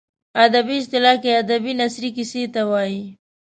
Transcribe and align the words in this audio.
ادبي 0.45 0.75
اصطلاح 0.81 1.15
کې 1.23 1.31
ادبي 1.43 1.71
نثري 1.81 2.09
کیسې 2.17 2.43
ته 2.53 2.61
وايي. 2.69 3.03